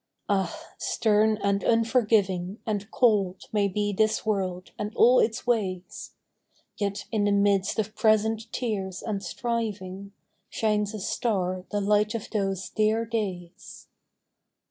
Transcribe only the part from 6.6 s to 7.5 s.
Yet in the